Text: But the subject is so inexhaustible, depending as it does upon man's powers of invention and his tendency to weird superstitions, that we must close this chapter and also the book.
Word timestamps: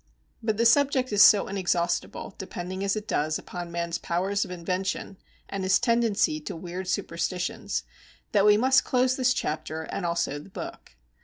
But 0.41 0.57
the 0.57 0.65
subject 0.65 1.13
is 1.13 1.21
so 1.21 1.47
inexhaustible, 1.47 2.33
depending 2.39 2.83
as 2.83 2.95
it 2.95 3.07
does 3.07 3.37
upon 3.37 3.71
man's 3.71 3.99
powers 3.99 4.43
of 4.43 4.49
invention 4.49 5.17
and 5.47 5.61
his 5.61 5.77
tendency 5.77 6.39
to 6.39 6.55
weird 6.55 6.87
superstitions, 6.87 7.83
that 8.31 8.43
we 8.43 8.57
must 8.57 8.83
close 8.83 9.15
this 9.15 9.31
chapter 9.31 9.83
and 9.83 10.03
also 10.03 10.39
the 10.39 10.49
book. 10.49 10.95